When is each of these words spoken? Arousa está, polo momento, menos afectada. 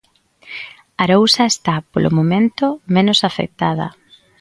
Arousa 1.03 1.43
está, 1.53 1.75
polo 1.91 2.09
momento, 2.17 2.65
menos 2.95 3.19
afectada. 3.29 3.87